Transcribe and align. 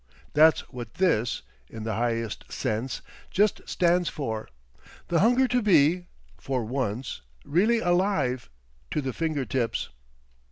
That's 0.33 0.61
what 0.73 0.95
this—in 0.95 1.83
the 1.83 1.93
highest 1.93 2.51
sense—just 2.51 3.61
stands 3.69 4.09
for! 4.09 4.49
The 5.09 5.19
hunger 5.19 5.47
to 5.49 5.61
be—for 5.61 6.65
once—really 6.65 7.77
alive—to 7.77 8.99
the 8.99 9.13
finger 9.13 9.45
tips!... 9.45 9.89